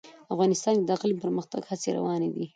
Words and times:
افغانستان 0.33 0.73
کې 0.77 0.83
د 0.85 0.89
اقلیم 0.95 1.17
د 1.19 1.23
پرمختګ 1.25 1.61
هڅې 1.71 1.89
روانې 1.97 2.29
دي. 2.35 2.45